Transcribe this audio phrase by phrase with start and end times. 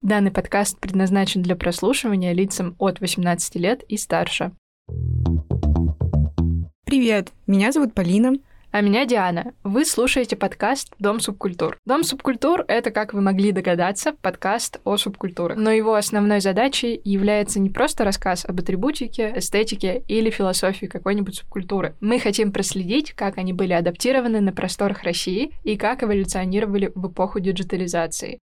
[0.00, 4.52] Данный подкаст предназначен для прослушивания лицам от 18 лет и старше.
[6.84, 8.34] Привет, меня зовут Полина.
[8.70, 9.54] А меня Диана.
[9.64, 11.78] Вы слушаете подкаст «Дом субкультур».
[11.84, 15.58] «Дом субкультур»— это, как вы могли догадаться, подкаст о субкультурах.
[15.58, 21.96] Но его основной задачей является не просто рассказ об атрибутике, эстетике или философии какой-нибудь субкультуры.
[22.00, 27.40] Мы хотим проследить, как они были адаптированы на просторах России и как эволюционировали в эпоху
[27.40, 28.38] диджитализации.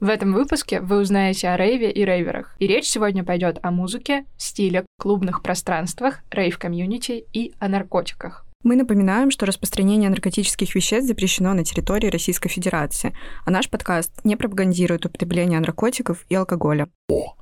[0.00, 2.56] В этом выпуске вы узнаете о рейве и рейверах.
[2.58, 8.44] И речь сегодня пойдет о музыке, стиле, клубных пространствах, рейв-комьюнити и о наркотиках.
[8.64, 14.36] Мы напоминаем, что распространение наркотических веществ запрещено на территории Российской Федерации, а наш подкаст не
[14.36, 16.88] пропагандирует употребление наркотиков и алкоголя.
[17.08, 17.36] О,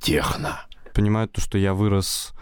[0.00, 0.60] техно.
[0.94, 2.32] Понимают то, что я вырос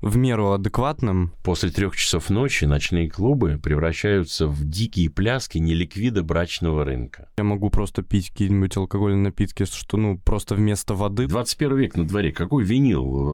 [0.00, 1.32] в меру адекватным.
[1.42, 7.30] После трех часов ночи ночные клубы превращаются в дикие пляски неликвида брачного рынка.
[7.36, 11.26] Я могу просто пить какие-нибудь алкогольные напитки, что, ну, просто вместо воды.
[11.26, 12.32] 21 век на дворе.
[12.32, 13.32] Какой винил?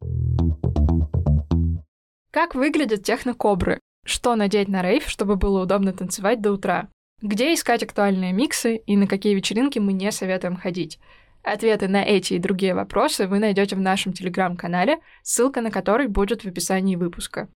[2.30, 3.78] Как выглядят технокобры?
[4.04, 6.88] Что надеть на рейв, чтобы было удобно танцевать до утра?
[7.22, 10.98] Где искать актуальные миксы и на какие вечеринки мы не советуем ходить?
[11.44, 16.42] Ответы на эти и другие вопросы вы найдете в нашем телеграм-канале, ссылка на который будет
[16.42, 17.48] в описании выпуска.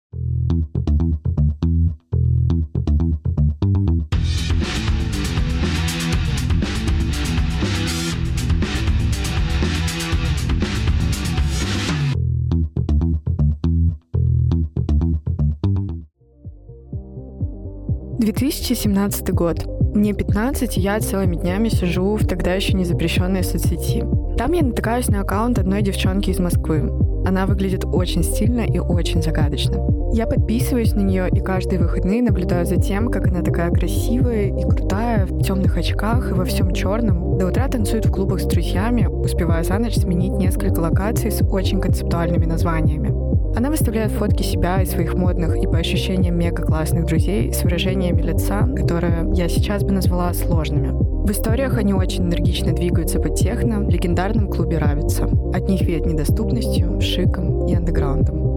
[18.19, 19.78] 2017 год.
[19.99, 24.05] Мне 15, и я целыми днями сижу в тогда еще не запрещенной соцсети.
[24.37, 26.89] Там я натыкаюсь на аккаунт одной девчонки из Москвы.
[27.27, 29.85] Она выглядит очень стильно и очень загадочно.
[30.15, 34.63] Я подписываюсь на нее и каждые выходные наблюдаю за тем, как она такая красивая и
[34.63, 37.37] крутая, в темных очках и во всем черном.
[37.37, 41.81] До утра танцует в клубах с друзьями, успевая за ночь сменить несколько локаций с очень
[41.81, 43.29] концептуальными названиями.
[43.57, 48.23] Она выставляет фотки себя и своих модных и по ощущениям мега классных друзей с выражениями
[48.23, 50.91] лица, которые я сейчас бы назвала сложными.
[51.27, 55.25] В историях они очень энергично двигаются по техно, в легендарном клубе «Равица».
[55.53, 58.49] От них веет недоступностью, шиком и андеграундом.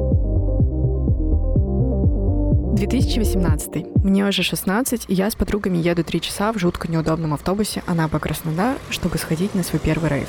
[2.75, 4.03] 2018.
[4.03, 8.77] Мне уже 16, и я с подругами еду 3 часа в жутко неудобном автобусе Анапа-Краснодар,
[8.89, 10.27] чтобы сходить на свой первый рейв.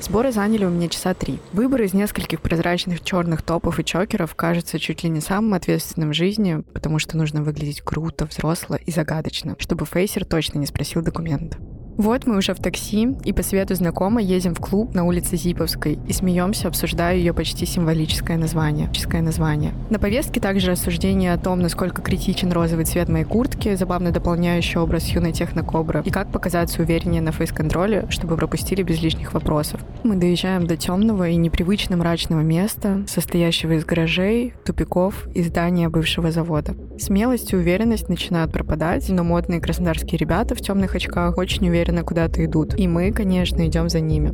[0.00, 1.40] Сборы заняли у меня часа три.
[1.52, 6.14] Выбор из нескольких прозрачных черных топов и чокеров кажется чуть ли не самым ответственным в
[6.14, 11.58] жизни, потому что нужно выглядеть круто, взросло и загадочно, чтобы фейсер точно не спросил документ.
[11.96, 15.98] Вот мы уже в такси, и по свету знакомой едем в клуб на улице Зиповской
[16.06, 18.90] и смеемся, обсуждая ее почти символическое название.
[19.22, 19.72] название.
[19.88, 25.08] На повестке также рассуждение о том, насколько критичен розовый цвет моей куртки, забавно дополняющий образ
[25.08, 29.80] юной технокобры, и как показаться увереннее на фейс-контроле, чтобы пропустили без лишних вопросов.
[30.04, 36.30] Мы доезжаем до темного и непривычно мрачного места, состоящего из гаражей, тупиков и здания бывшего
[36.30, 36.74] завода.
[36.98, 42.04] Смелость и уверенность начинают пропадать, но модные краснодарские ребята в темных очках очень уверены уверенно
[42.04, 42.78] куда-то идут.
[42.78, 44.32] И мы, конечно, идем за ними.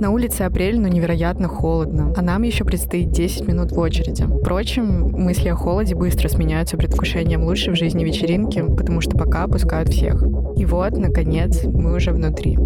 [0.00, 4.24] На улице апрель, но невероятно холодно, а нам еще предстоит 10 минут в очереди.
[4.24, 9.88] Впрочем, мысли о холоде быстро сменяются предвкушением лучшей в жизни вечеринки, потому что пока пускают
[9.88, 10.22] всех.
[10.56, 12.56] И вот, наконец, мы уже внутри.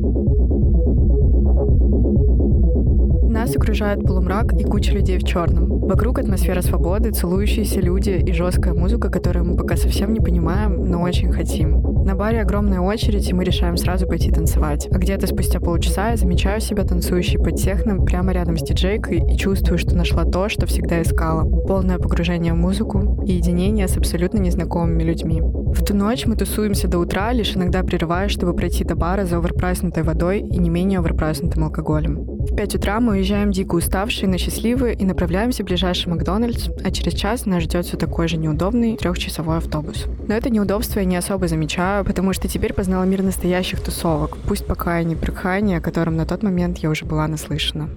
[3.31, 5.81] Нас окружает полумрак и куча людей в черном.
[5.81, 11.01] Вокруг атмосфера свободы, целующиеся люди и жесткая музыка, которую мы пока совсем не понимаем, но
[11.01, 11.82] очень хотим.
[12.05, 14.89] На баре огромная очередь, и мы решаем сразу пойти танцевать.
[14.91, 19.37] А где-то спустя полчаса я замечаю себя танцующей под техном прямо рядом с диджейкой и
[19.37, 21.49] чувствую, что нашла то, что всегда искала.
[21.67, 25.41] Полное погружение в музыку и единение с абсолютно незнакомыми людьми.
[25.73, 29.39] В ту ночь мы тусуемся до утра, лишь иногда прерывая, чтобы пройти до бара за
[29.39, 32.17] оверпрайснутой водой и не менее оверпрайснутым алкоголем.
[32.17, 36.91] В 5 утра мы уезжаем дико уставшие, но счастливые и направляемся в ближайший Макдональдс, а
[36.91, 40.05] через час нас ждет все такой же неудобный трехчасовой автобус.
[40.29, 44.67] Но это неудобство я не особо замечаю, потому что теперь познала мир настоящих тусовок, пусть
[44.67, 47.89] пока и не прикхание, о котором на тот момент я уже была наслышана.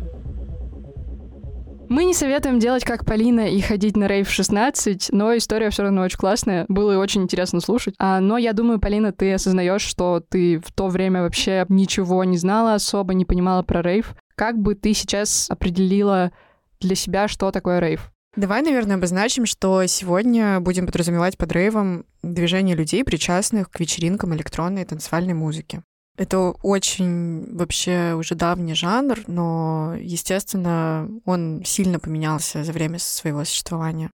[1.87, 6.01] Мы не советуем делать как Полина и ходить на рейв 16, но история все равно
[6.01, 6.65] очень классная.
[6.67, 7.95] Было очень интересно слушать.
[7.99, 12.37] А, но я думаю, Полина, ты осознаешь, что ты в то время вообще ничего не
[12.37, 14.15] знала особо, не понимала про рейв.
[14.35, 16.31] Как бы ты сейчас определила
[16.79, 18.11] для себя, что такое рейв?
[18.35, 24.81] Давай, наверное, обозначим, что сегодня будем подразумевать под рейвом движение людей, причастных к вечеринкам электронной
[24.81, 25.83] и танцевальной музыки.
[26.17, 34.09] Это очень вообще уже давний жанр, но, естественно, он сильно поменялся за время своего существования.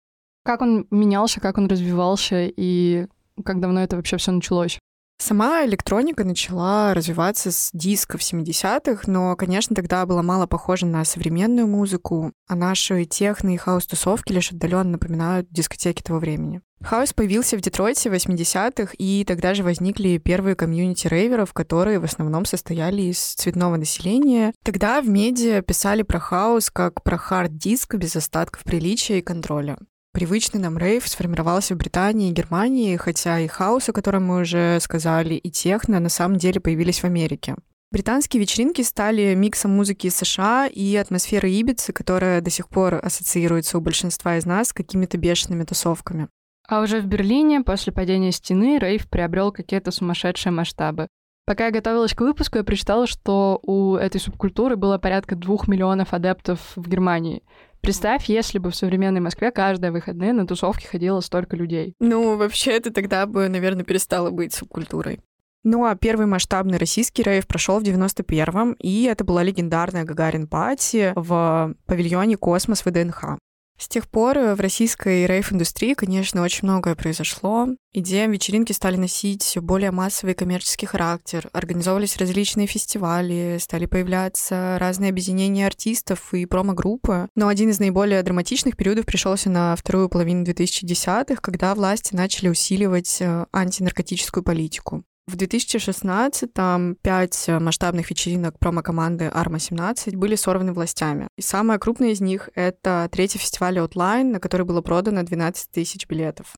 [0.44, 3.06] Как он менялся, как он развивался и
[3.44, 4.78] как давно это вообще все началось?
[5.18, 11.04] Сама электроника начала развиваться с диско в 70-х, но, конечно, тогда было мало похоже на
[11.04, 16.60] современную музыку, а наши техно и хаус-тусовки лишь отдаленно напоминают дискотеки того времени.
[16.82, 22.04] Хаус появился в Детройте в 80-х, и тогда же возникли первые комьюнити рейверов, которые в
[22.04, 24.52] основном состояли из цветного населения.
[24.62, 29.78] Тогда в медиа писали про хаус как про хард-диско без остатков приличия и контроля.
[30.16, 34.80] Привычный нам рейв сформировался в Британии и Германии, хотя и хаос, о котором мы уже
[34.80, 37.54] сказали, и техно на самом деле появились в Америке.
[37.92, 43.82] Британские вечеринки стали миксом музыки США и атмосферы Ибицы, которая до сих пор ассоциируется у
[43.82, 46.28] большинства из нас с какими-то бешеными тусовками.
[46.66, 51.08] А уже в Берлине после падения стены рейв приобрел какие-то сумасшедшие масштабы.
[51.44, 56.14] Пока я готовилась к выпуску, я прочитала, что у этой субкультуры было порядка двух миллионов
[56.14, 57.42] адептов в Германии.
[57.86, 61.94] Представь, если бы в современной Москве каждые выходные на тусовки ходило столько людей.
[62.00, 65.20] Ну, вообще, это тогда бы, наверное, перестало быть субкультурой.
[65.62, 71.12] Ну а первый масштабный российский рейв прошел в 91-м, и это была легендарная Gagarin Party
[71.14, 73.38] в павильоне «Космос» ВДНХ.
[73.78, 77.68] С тех пор э, в российской рейв-индустрии, конечно, очень многое произошло.
[77.92, 85.10] Идеям вечеринки стали носить все более массовый коммерческий характер, организовывались различные фестивали, стали появляться разные
[85.10, 87.28] объединения артистов и промо-группы.
[87.34, 93.18] Но один из наиболее драматичных периодов пришелся на вторую половину 2010-х, когда власти начали усиливать
[93.20, 95.04] э, антинаркотическую политику.
[95.28, 101.26] В 2016-м пять масштабных вечеринок промо-команды Арма-17 были сорваны властями.
[101.36, 106.06] И самая крупная из них— это третий фестиваль Outline, на который было продано 12 тысяч
[106.06, 106.54] билетов.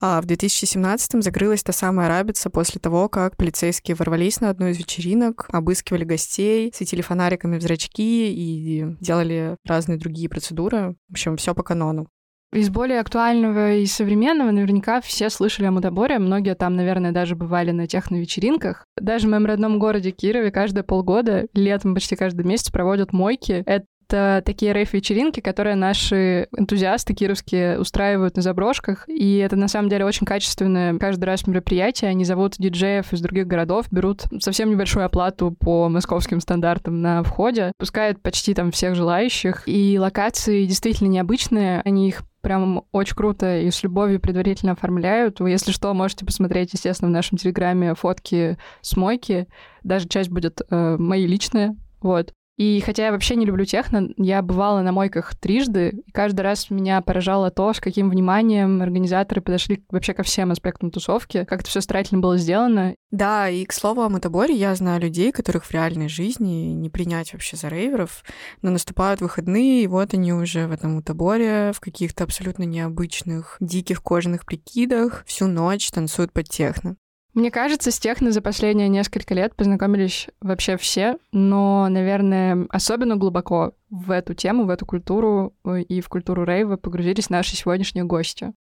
[0.00, 4.78] А в 2017-м закрылась та самая рабица после того, как полицейские ворвались на одну из
[4.78, 10.96] вечеринок, обыскивали гостей, светили фонариками в зрачки и делали разные другие процедуры.
[11.08, 12.08] В общем, все по канону.
[12.52, 16.18] Из более актуального и современного наверняка все слышали о Мудоборе.
[16.18, 18.86] Многие там, наверное, даже бывали на техно-вечеринках.
[18.98, 23.62] Даже в моем родном городе Кирове каждые полгода, летом почти каждый месяц проводят мойки.
[23.64, 29.08] Это такие рейв-вечеринки, которые наши энтузиасты кировские устраивают на заброшках.
[29.08, 32.10] И это на самом деле очень качественное каждый раз мероприятие.
[32.10, 37.72] Они зовут диджеев из других городов, берут совсем небольшую оплату по московским стандартам на входе,
[37.78, 39.62] пускают почти там всех желающих.
[39.64, 41.80] И локации действительно необычные.
[41.86, 45.40] Они их прям очень круто и с любовью предварительно оформляют.
[45.40, 49.48] Вы, если что, можете посмотреть, естественно, в нашем телеграме фотки с мойки.
[49.82, 51.76] Даже часть будет э, мои личные.
[52.00, 52.34] Вот.
[52.62, 56.70] И хотя я вообще не люблю техно, я бывала на мойках трижды, и каждый раз
[56.70, 61.68] меня поражало то, с каким вниманием организаторы подошли вообще ко всем аспектам тусовки, как это
[61.68, 62.94] все старательно было сделано.
[63.10, 67.32] Да, и к слову о мотоборе, я знаю людей, которых в реальной жизни не принять
[67.32, 68.22] вообще за рейверов,
[68.62, 74.04] но наступают выходные, и вот они уже в этом мотоборе, в каких-то абсолютно необычных диких
[74.04, 76.94] кожаных прикидах, всю ночь танцуют под техно.
[77.34, 83.72] Мне кажется, с техно за последние несколько лет познакомились вообще все, но, наверное, особенно глубоко
[83.88, 88.52] в эту тему, в эту культуру э, и в культуру рейва погрузились наши сегодняшние гости.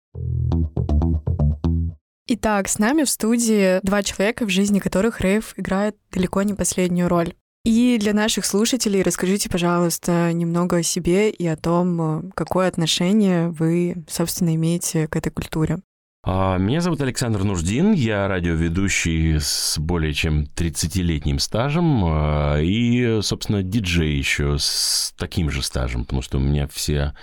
[2.29, 7.09] Итак, с нами в студии два человека, в жизни которых рейв играет далеко не последнюю
[7.09, 7.35] роль.
[7.65, 13.49] И для наших слушателей расскажите, пожалуйста, немного о себе и о том, э, какое отношение
[13.49, 15.81] вы, собственно, имеете к этой культуре.
[16.23, 23.63] А, меня зовут Александр Нуждин, я радиоведущий с более чем 30-летним стажем а, и, собственно,
[23.63, 27.15] диджей еще с таким же стажем, потому что у меня все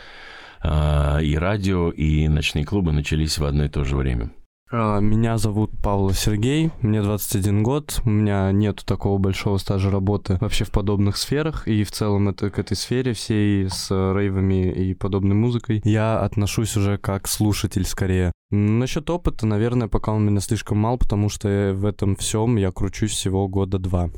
[0.61, 4.31] а, и радио, и ночные клубы начались в одно и то же время.
[4.69, 10.37] А, меня зовут Павло Сергей, мне 21 год, у меня нету такого большого стажа работы
[10.41, 14.93] вообще в подобных сферах, и в целом это к этой сфере всей с рейвами и
[14.93, 18.33] подобной музыкой я отношусь уже как слушатель скорее.
[18.51, 23.11] Насчет опыта, наверное, пока он меня слишком мал, потому что в этом всем я кручусь
[23.11, 24.09] всего года два.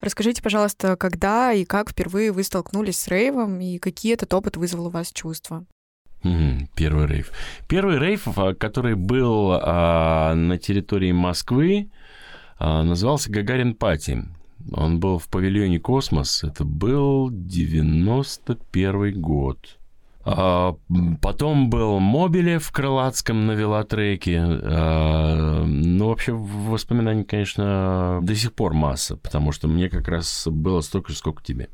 [0.00, 4.86] Расскажите, пожалуйста, когда и как впервые вы столкнулись с рейвом, и какие этот опыт вызвал
[4.86, 5.64] у вас чувства?
[6.74, 7.32] Первый рейв.
[7.68, 11.90] Первый рейв, а, который был а, на территории Москвы,
[12.58, 14.24] а, назывался Gagarin Party.
[14.72, 16.42] Он был в павильоне «Космос».
[16.44, 19.78] Это был 91 год.
[20.24, 20.76] А,
[21.22, 24.42] потом был Mobile в Крылатском на велотреке.
[24.42, 30.80] А, ну, вообще, воспоминаний, конечно, до сих пор масса, потому что мне как раз было
[30.82, 31.68] столько же, сколько тебе.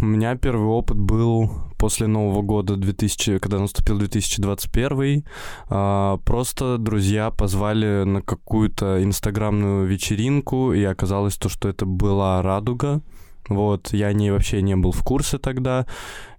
[0.00, 5.24] У меня первый опыт был после Нового года, 2000, когда наступил 2021.
[5.68, 13.02] А, просто друзья позвали на какую-то инстаграмную вечеринку, и оказалось то, что это была «Радуга».
[13.48, 15.86] Вот, я не, вообще не был в курсе тогда.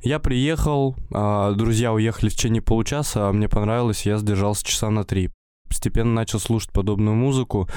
[0.01, 5.03] Я приехал, а, друзья уехали в течение получаса, а мне понравилось, я сдержался часа на
[5.03, 5.29] три
[5.73, 7.67] постепенно начал слушать подобную музыку,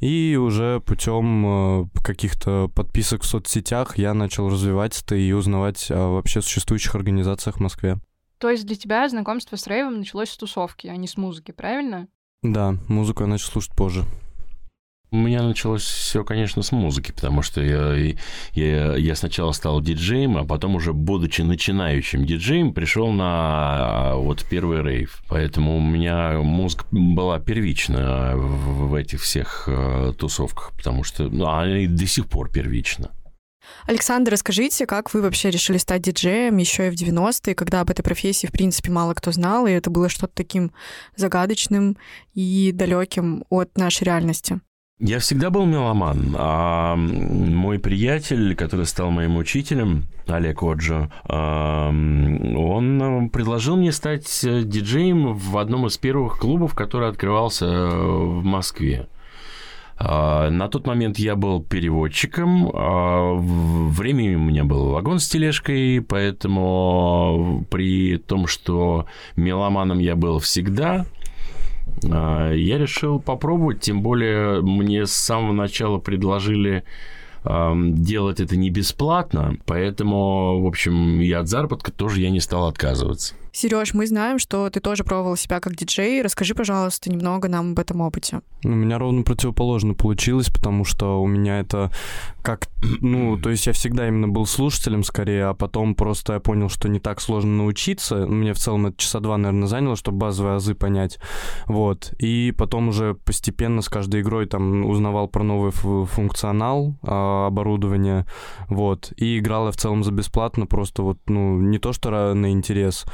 [0.00, 6.14] и уже путем э, каких-то подписок в соцсетях я начал развивать это и узнавать о
[6.14, 7.98] вообще существующих организациях в Москве.
[8.38, 12.08] То есть для тебя знакомство с рейвом началось с тусовки, а не с музыки, правильно?
[12.42, 14.04] Да, музыку я начал слушать позже.
[15.12, 18.14] У меня началось все, конечно, с музыки, потому что я,
[18.54, 24.82] я, я сначала стал диджеем, а потом уже, будучи начинающим диджеем, пришел на вот первый
[24.82, 25.22] рейв.
[25.28, 31.78] Поэтому у меня музыка была первична в, этих всех э, тусовках, потому что ну, она
[31.78, 33.10] и до сих пор первична.
[33.86, 38.02] Александр, расскажите, как вы вообще решили стать диджеем еще и в 90-е, когда об этой
[38.02, 40.72] профессии, в принципе, мало кто знал, и это было что-то таким
[41.14, 41.96] загадочным
[42.34, 44.60] и далеким от нашей реальности?
[44.98, 53.76] Я всегда был меломан, а мой приятель, который стал моим учителем, Олег Оджо, он предложил
[53.76, 59.06] мне стать диджеем в одном из первых клубов, который открывался в Москве.
[59.98, 66.04] А, на тот момент я был переводчиком, а, времени у меня был вагон с тележкой,
[66.06, 71.06] поэтому при том, что меломаном я был всегда, а,
[72.02, 76.84] я решил попробовать, тем более мне с самого начала предложили
[77.44, 83.34] делать это не бесплатно, поэтому, в общем, и от заработка тоже я не стал отказываться.
[83.56, 86.20] Сереж, мы знаем, что ты тоже пробовал себя как диджей.
[86.20, 88.42] Расскажи, пожалуйста, немного нам об этом опыте.
[88.62, 91.90] У меня ровно противоположно получилось, потому что у меня это
[92.42, 92.68] как...
[93.00, 96.90] Ну, то есть я всегда именно был слушателем скорее, а потом просто я понял, что
[96.90, 98.26] не так сложно научиться.
[98.26, 101.18] Мне в целом это часа два, наверное, заняло, чтобы базовые азы понять.
[101.66, 102.12] Вот.
[102.18, 108.26] И потом уже постепенно с каждой игрой там узнавал про новый функционал а, оборудования.
[108.68, 109.14] Вот.
[109.16, 113.06] И играл я в целом за бесплатно, просто вот, ну, не то что на интерес,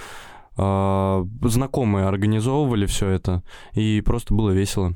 [0.57, 3.43] знакомые организовывали все это,
[3.75, 4.95] и просто было весело.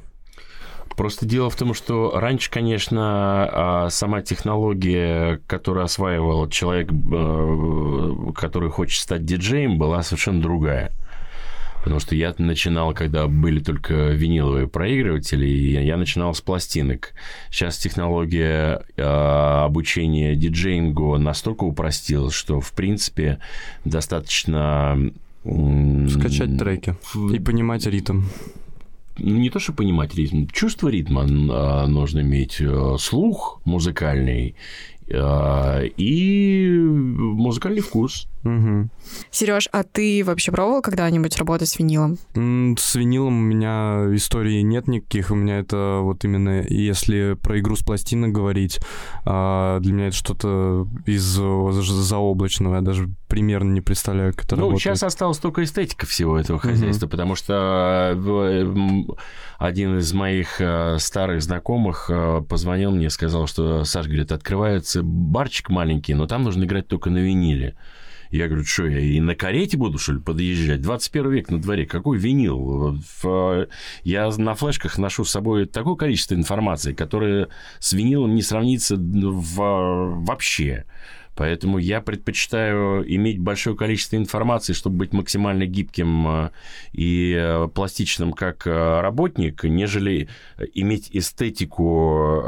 [0.96, 8.70] Просто дело в том, что раньше, конечно, а, сама технология, которую осваивал человек, э, который
[8.70, 10.92] хочет стать диджеем, была совершенно другая.
[11.82, 17.12] Потому что я начинал, когда были только виниловые проигрыватели, я начинал с пластинок.
[17.50, 23.38] Сейчас технология э, обучения диджеингу настолько упростилась, что, в принципе,
[23.84, 25.12] достаточно
[26.10, 26.96] Скачать треки
[27.32, 28.22] и понимать ритм.
[29.18, 34.56] Ну, не то, что понимать ритм, чувство ритма а, нужно иметь, э, слух музыкальный
[35.08, 38.28] и музыкальный вкус.
[38.46, 38.88] Угу.
[39.30, 42.18] Сереж, а ты вообще пробовал когда-нибудь работать с винилом?
[42.34, 45.30] С винилом у меня истории нет никаких.
[45.30, 48.78] У меня это вот именно, если про игру с пластинок говорить,
[49.24, 52.76] а, для меня это что-то из заоблачного.
[52.76, 54.82] Я даже примерно не представляю, как это ну, работает.
[54.82, 57.10] сейчас осталась только эстетика всего этого хозяйства, угу.
[57.10, 59.04] потому что э,
[59.58, 65.70] один из моих э, старых знакомых э, позвонил мне сказал, что, Саш, говорит, открывается барчик
[65.70, 67.76] маленький, но там нужно играть только на виниле.
[68.30, 70.80] Я говорю, что я и на карете буду, что ли, подъезжать?
[70.80, 73.00] 21 век на дворе, какой винил?
[74.02, 77.48] Я на флешках ношу с собой такое количество информации, которое
[77.78, 80.84] с винилом не сравнится вообще.
[81.36, 86.50] Поэтому я предпочитаю иметь большое количество информации, чтобы быть максимально гибким э,
[86.92, 90.28] и э, пластичным как э, работник, нежели
[90.72, 92.42] иметь эстетику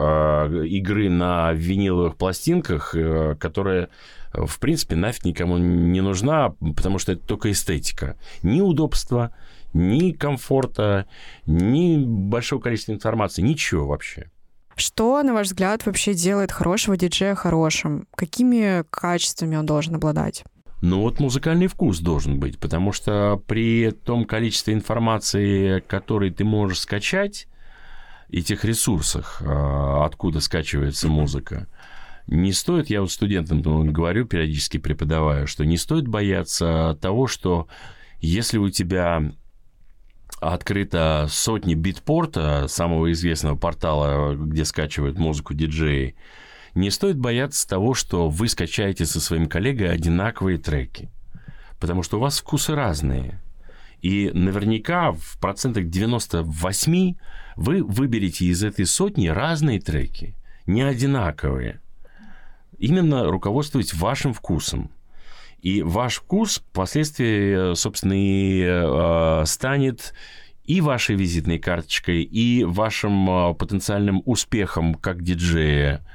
[0.65, 2.95] игры на виниловых пластинках,
[3.39, 3.91] которая
[4.33, 8.17] в принципе, нафиг никому не нужна, потому что это только эстетика.
[8.43, 9.33] Ни удобства,
[9.73, 11.07] ни комфорта,
[11.47, 14.31] ни большого количества информации, ничего вообще.
[14.79, 18.07] Что, на ваш взгляд, вообще делает хорошего диджея хорошим?
[18.15, 20.45] Какими качествами он должен обладать?
[20.81, 26.81] Ну вот музыкальный вкус должен быть, потому что при том количестве информации, который ты можешь
[26.81, 27.49] скачать,
[28.29, 31.67] и тех ресурсах, а, откуда скачивается музыка,
[32.29, 37.67] не стоит, я вот студентам говорю, периодически преподаваю, что не стоит бояться того, что
[38.21, 39.33] если у тебя
[40.41, 46.17] открыто сотни битпорта, самого известного портала, где скачивают музыку диджеи,
[46.75, 51.11] не стоит бояться того, что вы скачаете со своим коллегой одинаковые треки.
[51.81, 53.41] Потому что у вас вкусы разные.
[54.01, 57.15] И наверняка в процентах 98
[57.57, 61.81] вы выберете из этой сотни разные треки, не одинаковые.
[62.79, 64.93] Именно руководствуясь вашим вкусом.
[65.61, 70.15] И ваш вкус впоследствии, собственно, и э, станет
[70.65, 76.07] и вашей визитной карточкой, и вашим э, потенциальным успехом как диджея,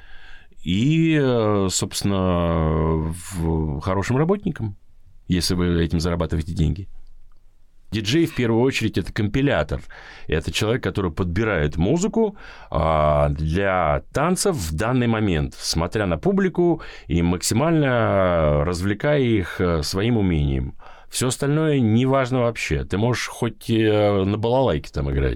[0.63, 3.13] и, э, собственно,
[3.81, 4.77] хорошим работником,
[5.27, 6.88] если вы этим зарабатываете деньги.
[7.93, 9.81] Диджей, в первую очередь, это компилятор.
[10.27, 12.35] Это человек, который подбирает музыку
[12.71, 20.17] а, для танцев в данный момент, смотря на публику и максимально развлекая их э, своим
[20.17, 20.75] умением.
[21.09, 22.83] Все остальное не важно вообще.
[22.83, 25.35] Ты можешь хоть э, на балалайке там играть.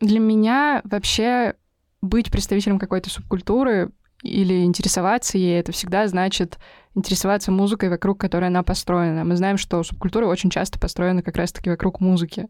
[0.00, 1.54] Для меня вообще
[2.00, 3.90] быть представителем какой-то субкультуры
[4.22, 6.58] или интересоваться ей, это всегда значит
[6.96, 9.24] интересоваться музыкой, вокруг которой она построена.
[9.24, 12.48] Мы знаем, что субкультура очень часто построена как раз-таки вокруг музыки.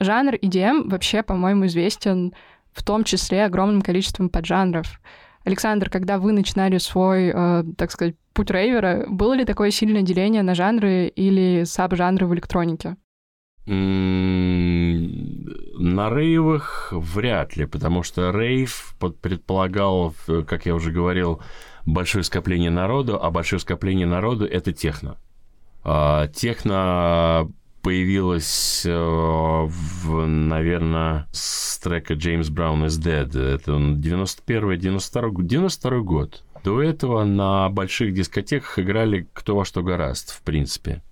[0.00, 2.32] Жанр EDM вообще, по-моему, известен
[2.72, 5.00] в том числе огромным количеством поджанров.
[5.44, 10.42] Александр, когда вы начинали свой, э, так сказать, путь рейвера, было ли такое сильное деление
[10.42, 12.96] на жанры или саб-жанры в электронике?
[13.66, 13.74] На
[16.10, 20.14] рейвах вряд ли, потому что рейв предполагал,
[20.46, 21.40] как я уже говорил,
[21.86, 25.16] большое скопление народу, а большое скопление народу– это техно.
[25.82, 27.50] А, техно
[27.82, 33.38] появилась, э, в, наверное, с трека James Brown is Dead.
[33.38, 36.42] Это 91-й, 92 92 год.
[36.64, 41.02] До этого на больших дискотеках играли кто во что гораст, в принципе.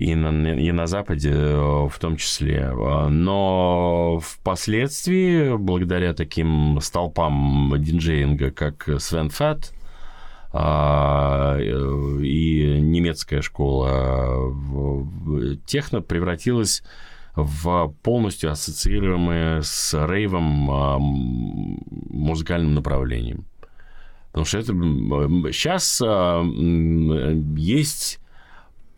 [0.00, 2.72] И на, и на Западе э, в том числе.
[3.10, 9.74] Но впоследствии, благодаря таким столпам диджеинга, как Свен Фат,
[10.52, 14.56] а, и немецкая школа
[15.66, 16.82] техно превратилась
[17.36, 23.44] в полностью ассоциируемое с рейвом а, музыкальным направлением.
[24.28, 24.72] Потому что это
[25.52, 28.19] сейчас а, есть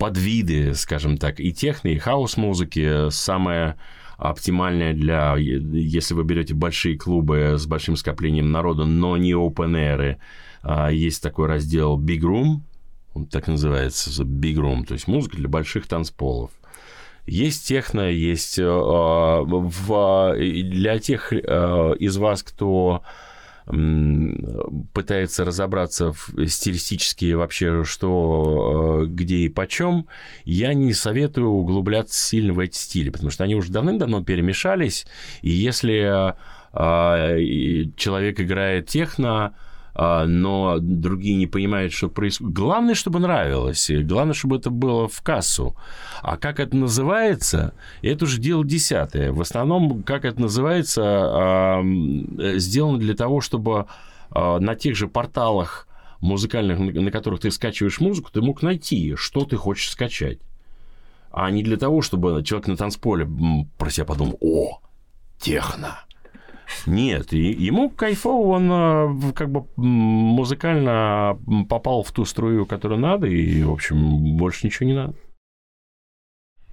[0.03, 3.09] подвиды, скажем так, и техно, и хаос-музыки.
[3.11, 3.77] Самое
[4.19, 10.17] оптимальное для, если вы берете большие клубы с большим скоплением народа, но не open air,
[10.63, 12.63] а, есть такой раздел Big Room,
[13.15, 16.51] он так называется, Big Room, то есть музыка для больших танцполов.
[17.25, 21.37] Есть техно, есть э, в, для тех э,
[22.01, 23.03] из вас, кто
[23.65, 30.07] пытается разобраться в, стилистически вообще, что, э, где и почем,
[30.45, 35.07] я не советую углубляться сильно в эти стили, потому что они уже давным-давно перемешались,
[35.43, 36.35] и если
[36.73, 39.55] человек играет техно,
[39.95, 42.55] но другие не понимают, что происходит.
[42.55, 45.77] Главное, чтобы нравилось, и главное, чтобы это было в кассу.
[46.23, 49.33] А как это называется, это уже дело десятое.
[49.33, 51.83] В основном, как это называется, а,
[52.57, 53.87] сделано для того, чтобы
[54.31, 55.87] а, на тех же порталах
[56.21, 60.39] музыкальных, на которых ты скачиваешь музыку, ты мог найти, что ты хочешь скачать.
[61.31, 63.29] А не для того, чтобы человек на танцполе
[63.79, 64.81] про себя подумал, о,
[65.39, 66.01] техно,
[66.87, 73.27] нет, и ему кайфово, он э, как бы музыкально попал в ту струю, которую надо,
[73.27, 75.15] и, в общем, больше ничего не надо.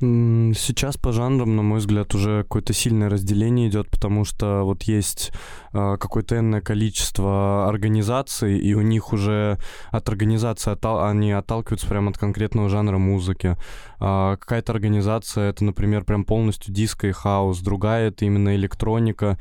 [0.01, 5.33] Сейчас по жанрам, на мой взгляд, уже какое-то сильное разделение идет, потому что вот есть
[5.73, 9.57] э, какое-то энное количество организаций, и у них уже
[9.91, 13.57] от организации оттал- они отталкиваются прямо от конкретного жанра музыки.
[13.99, 19.37] Э, какая-то организация это, например, прям полностью диско и хаос, другая это именно электроника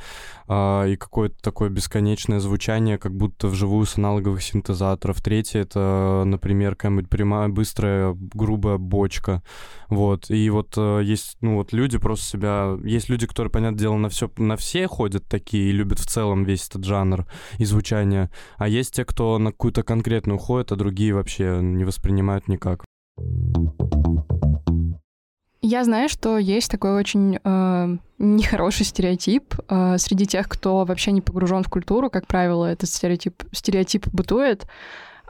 [0.48, 5.22] э, и какое-то такое бесконечное звучание, как будто вживую с аналоговых синтезаторов.
[5.22, 9.44] Третье это, например, какая-нибудь прямая, быстрая, грубая бочка.
[9.88, 10.28] Вот.
[10.30, 12.76] И вот э, есть, ну вот люди просто себя...
[12.84, 16.44] Есть люди, которые, понятное дело, на все, на все ходят такие и любят в целом
[16.44, 17.26] весь этот жанр
[17.58, 18.30] и звучание.
[18.56, 22.84] А есть те, кто на какую-то конкретную ходит, а другие вообще не воспринимают никак.
[25.60, 31.20] Я знаю, что есть такой очень э, нехороший стереотип э, среди тех, кто вообще не
[31.20, 34.66] погружен в культуру, как правило, этот стереотип, стереотип бытует.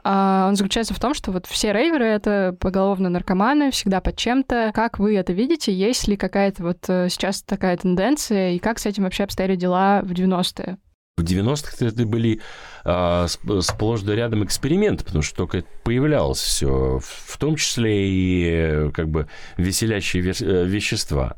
[0.03, 4.71] А он заключается в том, что вот все рейверы— это поголовно наркоманы, всегда под чем-то.
[4.73, 5.73] Как вы это видите?
[5.73, 10.01] Есть ли какая-то вот э, сейчас такая тенденция, и как с этим вообще обстояли дела
[10.03, 10.77] в 90-е?
[11.17, 12.39] В 90-х это были
[12.85, 18.91] а, сплошь да рядом эксперименты, потому что только появлялось все, в том числе и э,
[18.91, 21.35] как бы веселящие э, вещества.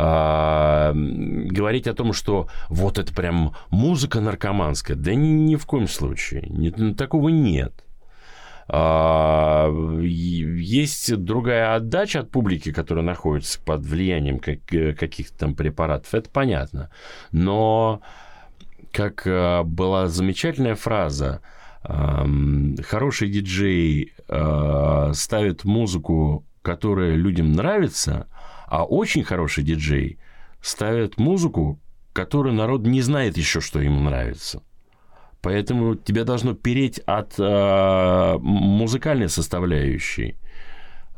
[0.00, 6.46] Говорить о том, что вот это прям музыка наркоманская, да ни, ни в коем случае.
[6.48, 7.84] Нет, ну, такого нет.
[8.72, 9.68] А,
[10.02, 16.90] есть другая отдача от публики, которая находится под влиянием э, каких-то там препаратов, это понятно.
[17.32, 18.00] Но,
[18.92, 21.40] как а, была замечательная фраза,
[21.82, 24.12] хороший диджей
[25.14, 28.26] ставит музыку, которая людям нравится–
[28.70, 30.18] а очень хороший диджей
[30.62, 31.80] ставит музыку,
[32.12, 34.62] которую народ не знает еще, что ему нравится.
[35.42, 40.36] Поэтому тебя должно переть от э, музыкальной составляющей.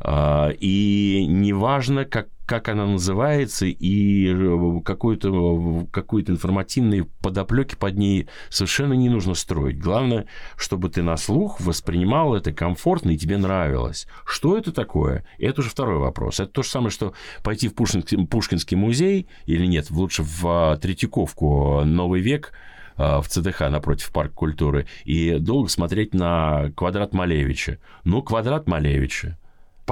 [0.04, 8.28] Э, и неважно, как, как она называется, и э, какую-то какую информативные подоплеки под ней
[8.48, 9.78] совершенно не нужно строить.
[9.78, 14.06] Главное, чтобы ты на слух воспринимал это комфортно и тебе нравилось.
[14.24, 15.24] Что это такое?
[15.38, 16.40] Это уже второй вопрос.
[16.40, 20.76] Это то же самое, что пойти в Пушкинский, Пушкинский музей или нет, лучше в а,
[20.76, 22.52] Третьяковку «Новый век»,
[22.96, 27.78] а, в ЦДХ напротив Парка культуры и долго смотреть на квадрат Малевича.
[28.04, 29.38] Ну, квадрат Малевича.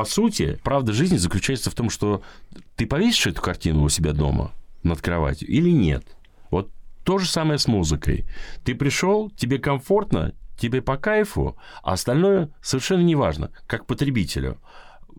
[0.01, 2.23] По сути, правда жизни заключается в том, что
[2.75, 6.17] ты повесишь эту картину у себя дома над кроватью или нет.
[6.51, 6.71] Вот
[7.05, 8.25] то же самое с музыкой.
[8.65, 14.59] Ты пришел, тебе комфортно, тебе по кайфу, а остальное совершенно не важно, как потребителю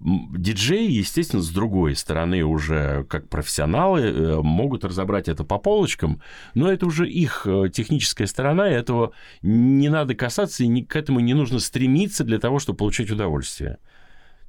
[0.01, 6.21] диджеи, естественно, с другой стороны уже как профессионалы э, могут разобрать это по полочкам,
[6.55, 9.11] но это уже их э, техническая сторона, и этого
[9.43, 13.77] не надо касаться, и к этому не нужно стремиться для того, чтобы получать удовольствие.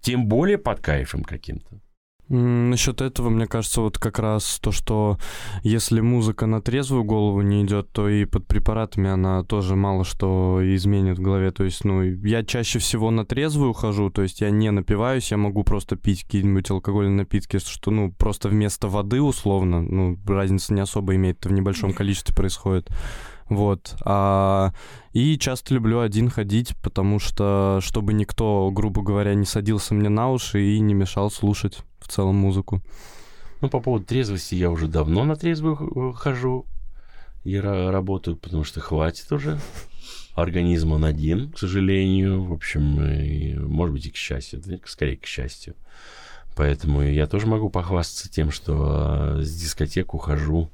[0.02, 1.80] Тем более под кайфом каким-то.
[2.28, 5.18] Насчет этого, мне кажется, вот как раз то, что
[5.62, 10.60] если музыка на трезвую голову не идет, то и под препаратами она тоже мало что
[10.62, 11.50] изменит в голове.
[11.50, 15.36] То есть, ну, я чаще всего на трезвую хожу, то есть я не напиваюсь, я
[15.36, 20.80] могу просто пить какие-нибудь алкогольные напитки, что, ну, просто вместо воды условно, ну, разница не
[20.80, 22.88] особо имеет, это в небольшом количестве происходит.
[23.54, 23.96] Вот.
[24.04, 24.72] А,
[25.12, 30.30] и часто люблю один ходить, потому что, чтобы никто, грубо говоря, не садился мне на
[30.30, 32.82] уши и не мешал слушать в целом музыку.
[33.60, 36.66] Ну, по поводу трезвости я уже давно на трезвую э, хожу
[37.44, 39.58] и работаю, потому что хватит уже.
[40.34, 42.42] Организм он один, к сожалению.
[42.42, 44.62] В общем, и, может быть, и к счастью.
[44.86, 45.74] Скорее, к счастью.
[46.56, 50.70] Поэтому я тоже могу похвастаться тем, что э, с дискотек ухожу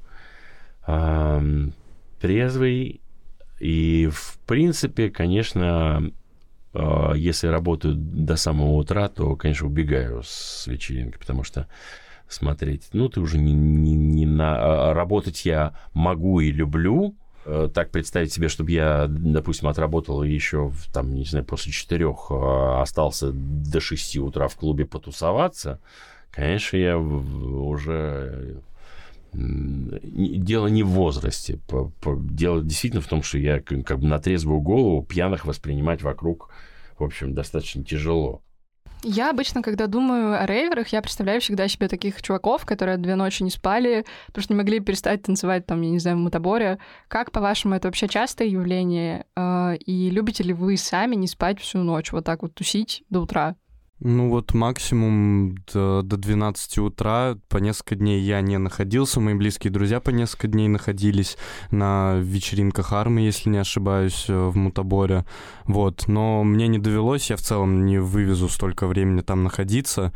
[2.19, 3.01] трезвый.
[3.59, 6.11] И, в принципе, конечно,
[6.73, 11.67] а, если работаю до самого утра, то, конечно, убегаю с вечеринки, потому что
[12.27, 14.89] смотреть, ну, ты уже не, не, не на...
[14.89, 20.71] А, работать я могу и люблю, э, так представить себе, чтобы я, допустим, отработал еще,
[20.93, 25.79] там, не знаю, после четырех а, остался до шести утра в клубе потусоваться,
[26.31, 28.61] конечно, я уже
[29.33, 31.59] дело не в возрасте.
[32.03, 36.49] Дело действительно в том, что я как бы на трезвую голову пьяных воспринимать вокруг,
[36.97, 38.41] в общем, достаточно тяжело.
[39.01, 43.43] Я обычно, когда думаю о рейверах, я представляю всегда себе таких чуваков, которые две ночи
[43.43, 46.79] не спали, потому что не могли перестать танцевать, там, я не знаю, в мутаборе.
[47.07, 49.25] Как, по-вашему, это вообще частое явление?
[49.37, 53.21] А, и любите ли вы сами не спать всю ночь, вот так вот тусить до
[53.21, 53.55] утра?
[54.01, 59.73] Ну вот максимум до, до 12 утра по несколько дней я не находился, мои близкие
[59.73, 61.37] друзья по несколько дней находились
[61.69, 65.25] на вечеринках армы, если не ошибаюсь, э, в Мутаборе.
[65.65, 70.13] Вот, но мне не довелось, я в целом не вывезу столько времени там находиться.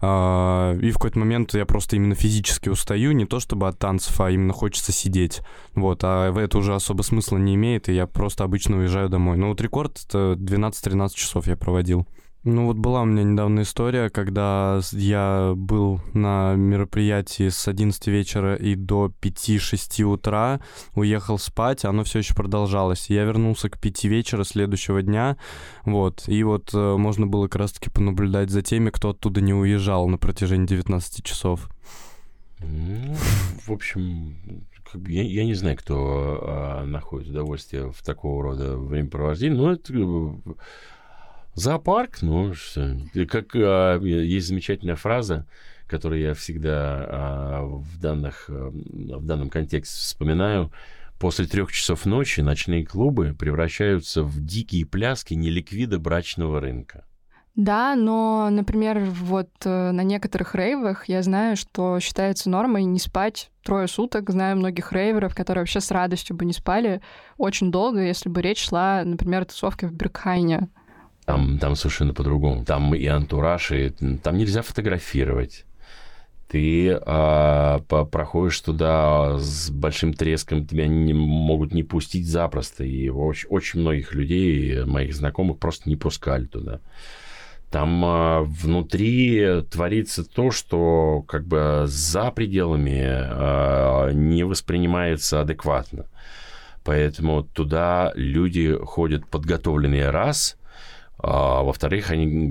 [0.00, 4.20] А, и в какой-то момент я просто именно физически устаю, не то чтобы от танцев,
[4.20, 5.40] а именно хочется сидеть.
[5.74, 9.36] Вот, а это уже особо смысла не имеет, и я просто обычно уезжаю домой.
[9.38, 12.06] Но вот рекорд это 12-13 часов я проводил.
[12.44, 18.54] Ну вот была у меня недавно история, когда я был на мероприятии с 11 вечера
[18.54, 20.60] и до 5-6 утра,
[20.94, 23.08] уехал спать, оно все еще продолжалось.
[23.08, 25.38] Я вернулся к 5 вечера следующего дня,
[25.86, 30.06] вот, и вот э, можно было как раз-таки понаблюдать за теми, кто оттуда не уезжал
[30.08, 31.70] на протяжении 19 часов.
[32.60, 33.14] Ну,
[33.66, 34.36] в общем,
[35.06, 39.92] я, я не знаю, кто а, находит удовольствие в такого рода времяпровождении, но это
[41.54, 45.46] Зоопарк, ну, что, как а, есть замечательная фраза,
[45.86, 50.72] которую я всегда а, в, данных, а, в данном контексте вспоминаю.
[51.20, 57.06] После трех часов ночи ночные клубы превращаются в дикие пляски неликвида брачного рынка.
[57.56, 63.52] Да, но, например, вот э, на некоторых рейвах я знаю, что считается нормой не спать
[63.62, 64.28] трое суток.
[64.30, 67.00] Знаю многих рейверов, которые вообще с радостью бы не спали
[67.38, 70.68] очень долго, если бы речь шла, например, о тусовке в Бергхайне.
[71.24, 72.64] Там, там совершенно по-другому.
[72.64, 73.90] Там и антураж, и
[74.22, 75.64] там нельзя фотографировать.
[76.48, 82.84] Ты а, по, проходишь туда с большим треском, тебя не, могут не пустить запросто.
[82.84, 86.80] И очень, очень многих людей, моих знакомых, просто не пускали туда.
[87.70, 96.04] Там а, внутри творится то, что как бы за пределами а, не воспринимается адекватно.
[96.84, 100.58] Поэтому туда люди ходят подготовленные раз–
[101.26, 102.50] а, во-вторых, они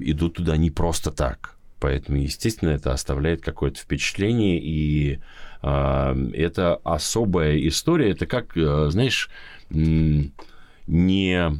[0.00, 1.56] идут туда не просто так.
[1.78, 5.20] Поэтому, естественно, это оставляет какое-то впечатление, и
[5.62, 8.10] э, это особая история.
[8.10, 9.28] Это как, э, знаешь,
[9.68, 11.52] не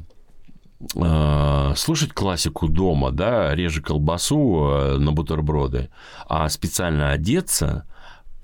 [0.95, 5.91] э, слушать классику дома, да, реже колбасу э, на бутерброды,
[6.27, 7.87] а специально одеться,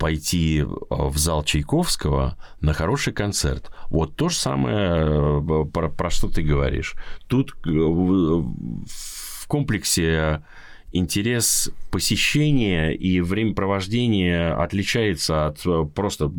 [0.01, 3.69] пойти в зал Чайковского на хороший концерт.
[3.89, 6.95] Вот то же самое, про, про что ты говоришь.
[7.27, 10.43] Тут в комплексе
[10.91, 16.31] интерес посещения и времяпровождения отличается от просто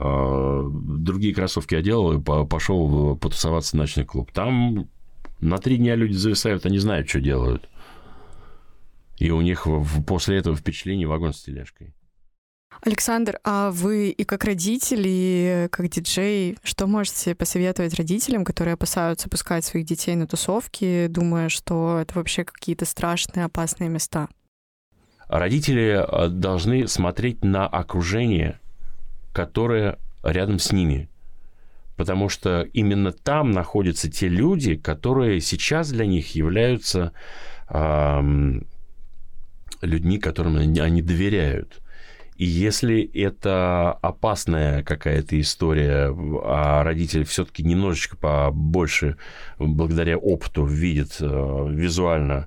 [0.00, 4.32] э, другие кроссовки одел и пошел потусоваться в ночной клуб.
[4.32, 4.88] Там
[5.40, 7.68] на три дня люди зависают, они знают, что делают.
[9.18, 9.68] И у них
[10.04, 11.94] после этого впечатление вагон с тележкой.
[12.80, 19.28] Александр, а вы и как родители, и как диджей, что можете посоветовать родителям, которые опасаются
[19.28, 24.28] пускать своих детей на тусовки, думая, что это вообще какие-то страшные, опасные места?
[25.28, 28.60] Родители э, должны смотреть на окружение,
[29.32, 31.10] которое рядом с ними.
[31.96, 37.12] Потому что именно там находятся те люди, которые сейчас для них являются
[37.68, 38.20] э,
[39.82, 41.82] людьми, которым они доверяют.
[42.38, 49.16] И если это опасная какая-то история, а родители все-таки немножечко побольше,
[49.58, 52.46] благодаря опыту, видят э, визуально,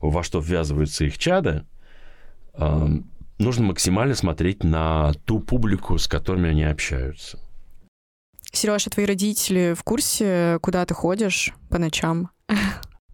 [0.00, 1.64] во что ввязываются их чада,
[2.54, 2.86] э,
[3.38, 7.38] нужно максимально смотреть на ту публику, с которыми они общаются.
[8.50, 12.30] Сережа, твои родители в курсе, куда ты ходишь по ночам?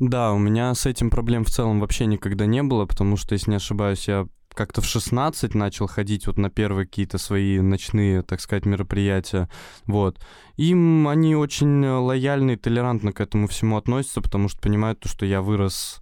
[0.01, 3.51] Да, у меня с этим проблем в целом вообще никогда не было, потому что, если
[3.51, 8.41] не ошибаюсь, я как-то в 16 начал ходить вот на первые какие-то свои ночные, так
[8.41, 9.49] сказать, мероприятия,
[9.87, 10.19] вот.
[10.57, 15.27] Им они очень лояльно и толерантно к этому всему относятся, потому что понимают то, что
[15.27, 16.01] я вырос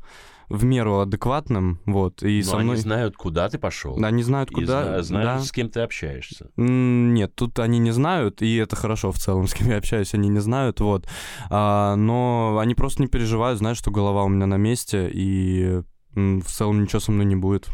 [0.49, 2.75] в меру адекватным, вот, и Но со мной...
[2.75, 3.97] они знают, куда ты пошел.
[3.97, 4.99] Да, они знают, куда...
[4.99, 5.41] И знают, да.
[5.41, 6.51] с кем ты общаешься.
[6.57, 10.29] Нет, тут они не знают, и это хорошо в целом, с кем я общаюсь, они
[10.29, 11.09] не знают, вот.
[11.49, 15.81] А, но они просто не переживают, знают, что голова у меня на месте, и
[16.15, 17.69] в целом ничего со мной не будет.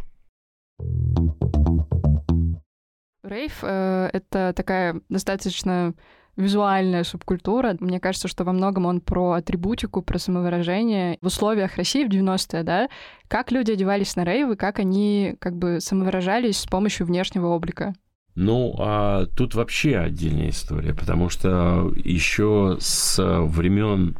[3.22, 5.94] Рейв э,— это такая достаточно
[6.36, 7.76] визуальная субкультура.
[7.80, 11.18] Мне кажется, что во многом он про атрибутику, про самовыражение.
[11.20, 12.88] В условиях России в 90-е, да,
[13.26, 17.92] как люди одевались на рейвы, как они как бы самовыражались с помощью внешнего облика.
[18.36, 24.16] Ну, а тут вообще отдельная история, потому что еще с времен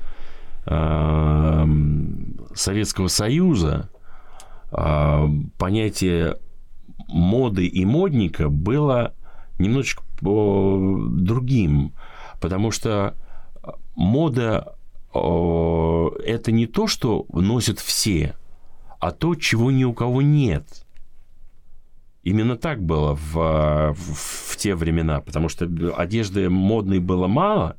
[0.66, 1.64] э,
[2.52, 3.90] Советского Союза
[4.72, 6.36] э, понятие
[7.08, 9.14] моды и модника было
[9.58, 11.92] немножечко другим,
[12.40, 13.16] потому что
[13.96, 14.74] мода
[15.12, 18.36] это не то, что носят все,
[19.00, 20.84] а то, чего ни у кого нет.
[22.22, 25.66] Именно так было в, в, в те времена, потому что
[25.96, 27.78] одежды модной было мало,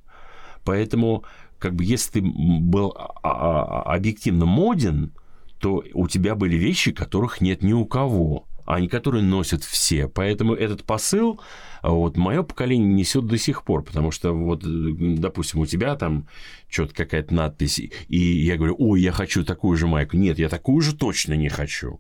[0.64, 1.24] поэтому
[1.60, 5.14] как бы если ты был а, а, объективно моден,
[5.60, 10.08] то у тебя были вещи, которых нет ни у кого а которые носят все.
[10.08, 11.42] Поэтому этот посыл
[11.82, 16.28] вот, мое поколение несет до сих пор, потому что вот, допустим, у тебя там
[16.70, 20.18] что-то какая-то надпись, и я говорю, ой, я хочу такую же майку.
[20.18, 22.00] Нет, я такую же точно не хочу.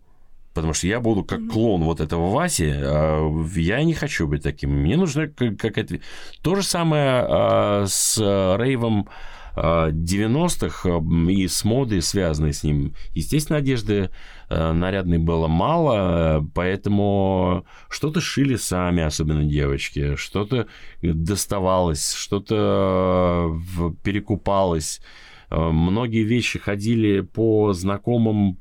[0.53, 4.69] Потому что я буду как клон вот этого Васи, а я не хочу быть таким.
[4.69, 6.01] Мне нужна какая-то...
[6.43, 9.09] То же самое а, с рейвом
[9.59, 12.93] 90-х а, и с модой, связанной с ним.
[13.13, 14.09] Естественно, одежды
[14.49, 20.67] э, нарядной было мало, поэтому что-то шили сами, особенно девочки, что-то
[21.01, 25.01] доставалось, что-то э, перекупалось.
[25.49, 28.57] Э, многие вещи ходили по знакомым,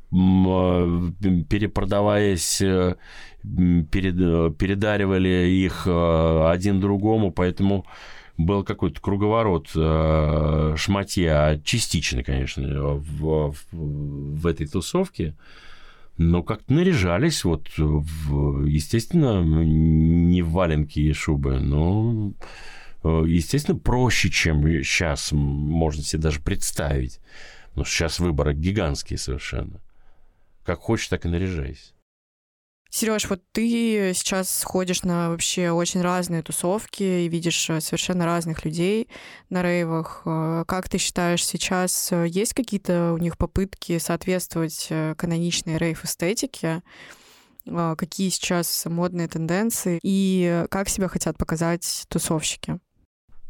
[1.48, 2.58] перепродаваясь,
[4.58, 7.86] передаривали их один другому, поэтому
[8.38, 15.36] был какой-то круговорот э, шматья, частично, конечно, в, в, в этой тусовке,
[16.16, 22.32] но как-то наряжались, вот, в, естественно, не в валенки и шубы, но,
[23.02, 27.20] э, естественно, проще, чем сейчас можно себе даже представить.
[27.74, 29.80] Но сейчас выборы гигантские совершенно.
[30.64, 31.92] Как хочешь, так и наряжайся.
[32.90, 38.64] Сереж, вот ты сейчас ходишь на вообще очень разные тусовки и видишь э, совершенно разных
[38.64, 39.08] людей
[39.50, 40.22] на рейвах.
[40.24, 46.82] Э, как ты считаешь, сейчас э, есть какие-то у них попытки соответствовать каноничной рейв-эстетике?
[47.66, 52.80] Какие сейчас модные тенденции и как себя хотят показать тусовщики?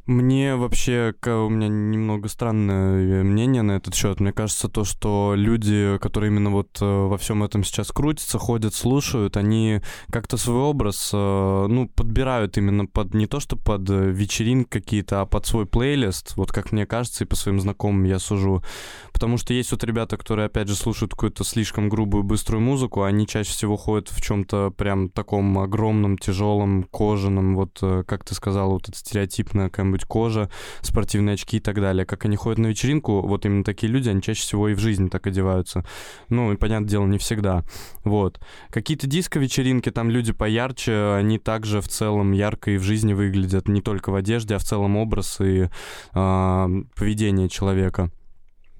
[0.08, 4.20] Мне вообще, у меня немного странное мнение на этот счет.
[4.20, 8.72] Мне кажется, то, что люди, которые именно вот э, во всем этом сейчас крутятся, ходят,
[8.72, 14.70] слушают, они как-то свой образ, э, ну, подбирают именно под, не то, что под вечеринки
[14.70, 18.64] какие-то, а под свой плейлист, вот как мне кажется, и по своим знакомым я сужу.
[19.12, 23.26] Потому что есть вот ребята, которые, опять же, слушают какую-то слишком грубую, быструю музыку, они
[23.26, 28.70] чаще всего ходят в чем-то прям таком огромном, тяжелом, кожаном, вот, э, как ты сказала,
[28.70, 30.48] вот это стереотипная какая-нибудь быть кожа,
[30.80, 32.06] спортивные очки и так далее.
[32.06, 35.08] Как они ходят на вечеринку, вот именно такие люди, они чаще всего и в жизни
[35.08, 35.84] так одеваются.
[36.28, 37.64] Ну, и, понятное дело, не всегда.
[38.04, 38.40] Вот.
[38.70, 43.82] Какие-то диско-вечеринки, там люди поярче, они также в целом ярко и в жизни выглядят, не
[43.82, 45.68] только в одежде, а в целом образ и
[46.14, 48.10] э, поведение человека.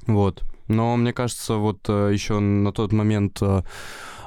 [0.07, 0.44] Вот.
[0.68, 3.62] Но мне кажется, вот э, еще на тот момент э,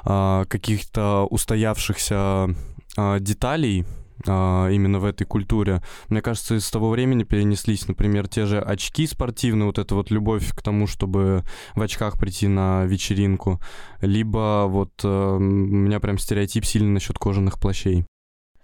[0.04, 2.54] э, каких-то устоявшихся
[3.20, 5.82] деталей а, именно в этой культуре.
[6.08, 10.52] Мне кажется, из того времени перенеслись, например, те же очки спортивные, вот эта вот любовь
[10.54, 13.60] к тому, чтобы в очках прийти на вечеринку,
[14.00, 18.04] либо вот э, у меня прям стереотип сильный насчет кожаных плащей.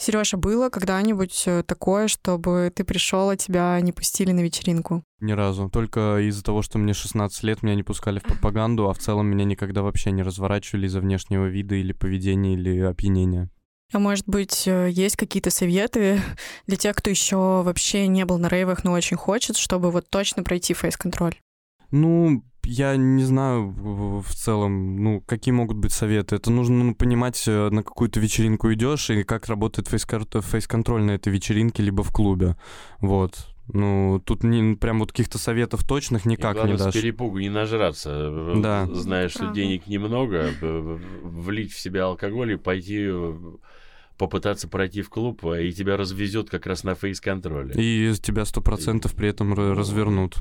[0.01, 5.03] Сережа, было когда-нибудь э, такое, чтобы ты пришел, а тебя не пустили на вечеринку?
[5.19, 5.69] Ни разу.
[5.69, 9.27] Только из-за того, что мне 16 лет, меня не пускали в пропаганду, а в целом
[9.27, 13.51] меня никогда вообще не разворачивали из-за внешнего вида или поведения, или опьянения.
[13.93, 16.21] А может быть, э, есть какие-то советы
[16.67, 20.43] для тех, кто еще вообще не был на рейвах, но очень хочет, чтобы вот точно
[20.43, 21.37] пройти фейс-контроль?
[21.91, 23.71] Ну, я не знаю
[24.21, 26.37] в целом, ну, какие могут быть советы.
[26.37, 31.33] Это нужно ну, понимать, э, на какую-то вечеринку идешь и как работает фейс-контроль на этой
[31.33, 32.57] вечеринке, либо в клубе.
[33.01, 33.47] Вот.
[33.73, 36.95] Ну, тут не, прям вот каких-то советов точных никак и главное, не дашь.
[36.95, 38.11] с перепугу не нажраться.
[38.13, 38.87] Э, да.
[38.93, 43.11] Знаешь, что денег немного, влить в себя алкоголь и пойти
[44.19, 47.75] попытаться пройти в клуб, а, и тебя развезет как раз на фейс-контроле.
[47.77, 50.37] И тебя сто процентов при этом развернут.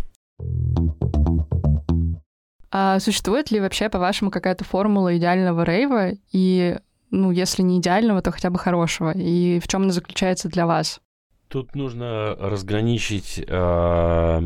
[2.70, 6.12] А существует ли вообще, по-вашему, какая-то формула идеального рейва?
[6.34, 6.78] И,
[7.12, 9.12] ну, если не идеального, то хотя бы хорошего.
[9.12, 11.00] И в чем она заключается для вас?
[11.48, 14.44] Тут нужно разграничить, а,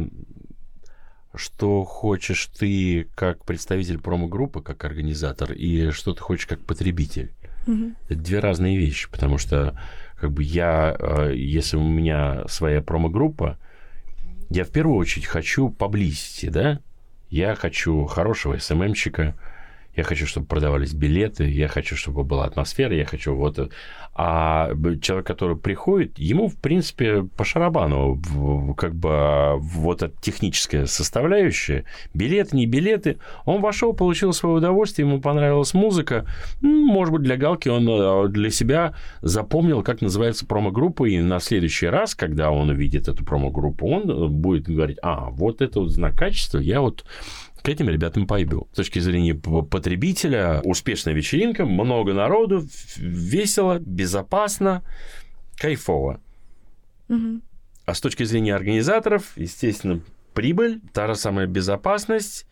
[1.33, 7.33] что хочешь ты как представитель промо-группы, как организатор, и что ты хочешь как потребитель.
[7.67, 7.93] Угу.
[8.09, 9.79] Это две разные вещи, потому что
[10.15, 13.57] как бы я, э, если у меня своя промо-группа,
[14.49, 16.79] я в первую очередь хочу поблизости, да?
[17.29, 19.35] Я хочу хорошего СММщика,
[19.95, 23.71] я хочу, чтобы продавались билеты, я хочу, чтобы была атмосфера, я хочу вот...
[24.13, 28.21] А человек, который приходит, ему, в принципе, по шарабану,
[28.75, 35.21] как бы вот эта техническая составляющая, билеты, не билеты, он вошел, получил свое удовольствие, ему
[35.21, 36.25] понравилась музыка,
[36.59, 41.87] может быть, для галки он э, для себя запомнил, как называется промо-группа, и на следующий
[41.87, 46.59] раз, когда он увидит эту промо-группу, он будет говорить, а, вот это вот знак качества,
[46.59, 47.05] я вот
[47.61, 48.67] к этим ребятам пойду.
[48.73, 52.65] С точки зрения потребителя, успешная вечеринка, много народу,
[52.97, 54.83] весело, безопасно,
[55.57, 56.19] кайфово.
[57.09, 57.41] Угу.
[57.85, 60.01] А с точки зрения организаторов, естественно,
[60.33, 62.47] прибыль, та же самая безопасность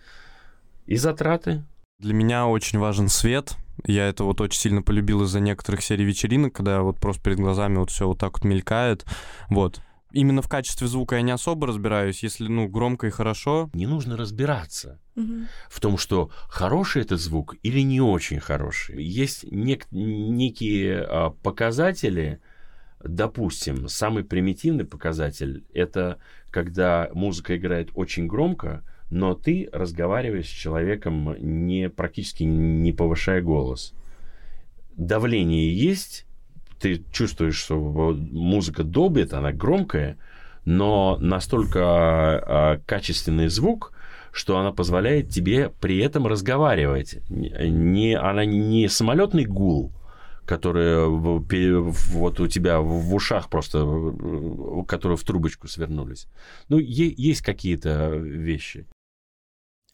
[0.85, 1.63] и затраты.
[1.99, 3.55] Для меня очень важен свет.
[3.85, 7.77] Я это вот очень сильно полюбил из-за некоторых серий вечеринок, когда вот просто перед глазами
[7.77, 9.05] вот все вот так вот мелькает.
[9.49, 12.23] Вот именно в качестве звука я не особо разбираюсь.
[12.23, 13.69] Если, ну, громко и хорошо...
[13.73, 15.45] Не нужно разбираться угу.
[15.69, 19.03] в том, что хороший этот звук или не очень хороший.
[19.03, 22.41] Есть нек- некие а, показатели,
[23.03, 26.19] допустим, самый примитивный показатель— это
[26.51, 33.93] когда музыка играет очень громко, но ты разговариваешь с человеком не практически не повышая голос.
[34.95, 36.25] Давление есть,
[36.79, 40.17] ты чувствуешь, что музыка долбит, она громкая,
[40.65, 43.93] но настолько а, качественный звук,
[44.31, 47.17] что она позволяет тебе при этом разговаривать.
[47.29, 49.91] Не, она не самолетный гул,
[50.45, 53.79] который вот у тебя в ушах просто,
[54.87, 56.27] которые в трубочку свернулись.
[56.69, 58.87] Ну, есть какие-то вещи.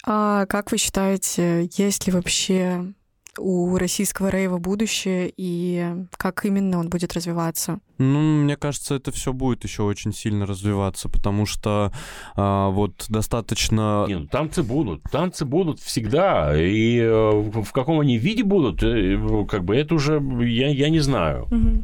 [0.06, 2.94] А как вы считаете, есть ли вообще
[3.40, 5.86] у российского рейва будущее и
[6.18, 7.80] как именно он будет развиваться?
[7.98, 11.92] Ну, мне кажется, это все будет еще очень сильно развиваться, потому что
[12.36, 14.06] а, вот достаточно.
[14.08, 19.18] Не, ну, танцы будут, танцы будут всегда, и э, в каком они виде будут, э,
[19.50, 21.44] как бы это уже я я не знаю.
[21.46, 21.84] Угу.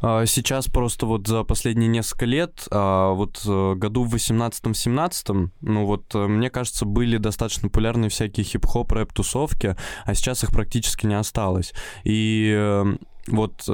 [0.00, 5.86] А, сейчас просто вот за последние несколько лет, а, вот э, году в 18-17, ну
[5.86, 11.18] вот, э, мне кажется, были достаточно популярны всякие хип-хоп, рэп-тусовки, а сейчас их практически не
[11.18, 11.72] осталось.
[12.04, 12.96] И э,
[13.28, 13.68] вот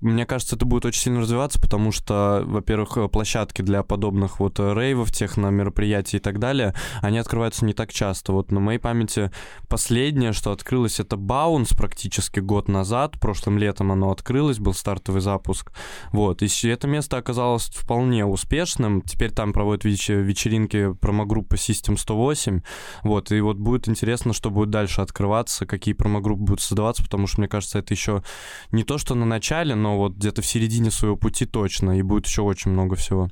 [0.00, 4.60] Мне кажется, это будет очень сильно развиваться, потому что, во-первых, э, площадки для подобных вот
[4.60, 6.72] э, рейвов, техно мероприятий и так далее,
[7.02, 8.32] они открываются не так часто.
[8.32, 9.32] Вот на моей памяти
[9.68, 13.18] последнее, что открылось, это Баунс практически год назад.
[13.18, 15.72] Прошлым летом оно открылось, был стартовый запуск.
[16.12, 16.42] Вот.
[16.42, 19.02] И это место оказалось вполне успешным.
[19.02, 22.60] Теперь там проводят вечеринки промогруппы System 108.
[23.02, 23.32] Вот.
[23.32, 27.48] И вот будет интересно, что будет дальше открываться, какие промогруппы будут создаваться, потому что, мне
[27.48, 28.22] кажется, это еще
[28.70, 32.02] не то, что на начале, но но вот где-то в середине своего пути точно, и
[32.02, 33.30] будет еще очень много всего.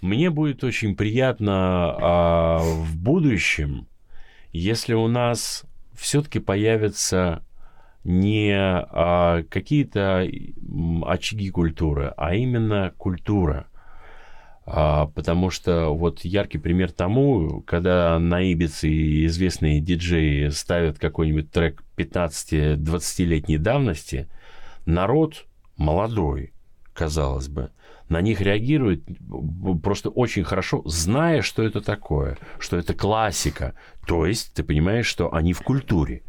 [0.00, 3.86] Мне будет очень приятно а, в будущем,
[4.52, 5.64] если у нас
[5.94, 7.44] все-таки появятся
[8.04, 10.26] не а, какие-то
[11.02, 13.66] очаги культуры, а именно культура.
[14.64, 21.84] А, потому что вот яркий пример тому, когда на Ибице известные диджеи ставят какой-нибудь трек
[21.98, 24.28] 15-20-летней давности,
[24.86, 25.44] народ
[25.76, 26.52] молодой,
[26.94, 27.70] казалось бы,
[28.08, 29.04] на них реагирует
[29.82, 33.74] просто очень хорошо, зная, что это такое, что это классика.
[34.06, 36.22] То есть ты понимаешь, что они в культуре.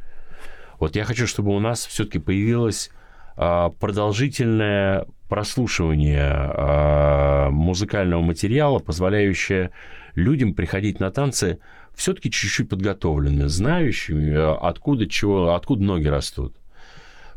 [0.80, 2.90] Вот я хочу, чтобы у нас все-таки появилось
[3.36, 9.72] а, продолжительное прослушивание а, музыкального материала, позволяющее
[10.16, 11.60] людям приходить на танцы
[11.96, 16.56] все-таки чуть-чуть подготовленными, знающими, откуда чего, откуда ноги растут.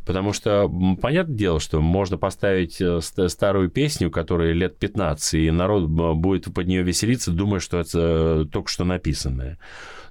[0.06, 0.70] Потому что,
[1.02, 6.68] понятное дело, что можно поставить э, старую песню, которая лет 15, и народ будет под
[6.68, 9.58] нее веселиться, думая, что это э, только что написанное.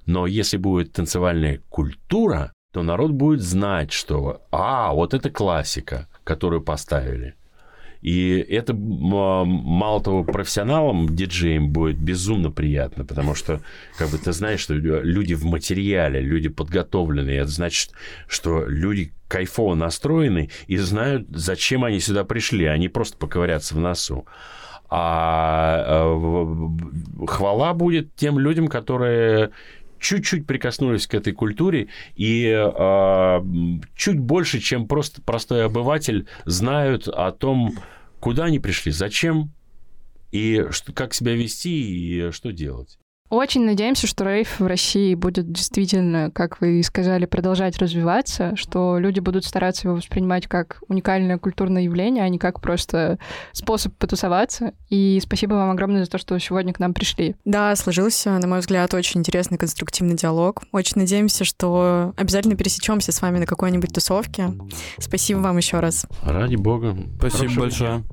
[0.04, 6.60] Но если будет танцевальная культура, то народ будет знать, что, а, вот это классика, которую
[6.60, 7.34] поставили.
[8.06, 13.62] И это мало того профессионалам, диджеям будет безумно приятно, потому что
[13.98, 17.38] как бы ты знаешь, что люди в материале, люди подготовленные.
[17.38, 17.90] Это значит,
[18.28, 22.66] что люди кайфово настроены и знают, зачем они сюда пришли.
[22.66, 24.24] Они просто поковыряться в носу.
[24.88, 29.50] А э, хвала будет тем людям, которые
[29.98, 33.40] чуть-чуть прикоснулись к этой культуре и э,
[33.96, 37.74] чуть больше, чем просто простой обыватель, знают о том,
[38.26, 39.52] куда они пришли, зачем
[40.32, 42.98] и что, как себя вести и что делать.
[43.28, 48.98] Очень надеемся, что рейв в России будет действительно, как вы и сказали, продолжать развиваться, что
[48.98, 53.18] люди будут стараться его воспринимать как уникальное культурное явление, а не как просто
[53.52, 54.74] способ потусоваться.
[54.90, 57.34] И спасибо вам огромное за то, что сегодня к нам пришли.
[57.44, 60.62] Да, сложился, на мой взгляд, очень интересный конструктивный диалог.
[60.70, 64.52] Очень надеемся, что обязательно пересечемся с вами на какой-нибудь тусовке.
[64.98, 66.06] Спасибо вам еще раз.
[66.22, 66.96] Ради бога.
[67.18, 68.04] Спасибо Хорошего большое.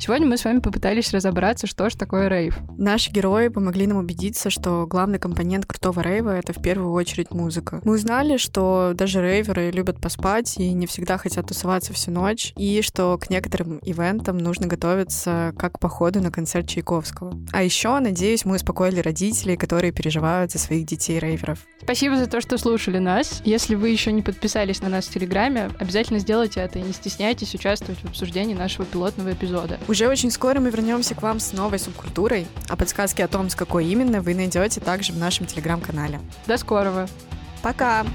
[0.00, 2.56] Сегодня мы с вами попытались разобраться, что же такое рейв.
[2.78, 7.82] Наши герои помогли нам убедиться, что главный компонент крутого рейва— это в первую очередь музыка.
[7.84, 12.80] Мы узнали, что даже рейверы любят поспать и не всегда хотят тусоваться всю ночь, и
[12.80, 17.34] что к некоторым ивентам нужно готовиться как походу на концерт Чайковского.
[17.52, 21.58] А еще, надеюсь, мы успокоили родителей, которые переживают за своих детей-рейверов.
[21.82, 23.42] Спасибо за то, что слушали нас.
[23.44, 27.54] Если вы еще не подписались на нас в Телеграме, обязательно сделайте это и не стесняйтесь
[27.54, 29.78] участвовать в обсуждении нашего пилотного эпизода.
[29.90, 33.56] Уже очень скоро мы вернемся к вам с новой субкультурой, а подсказки о том, с
[33.56, 36.20] какой именно, вы найдете также в нашем телеграм-канале.
[36.46, 37.08] До скорого!
[37.60, 38.06] Пока!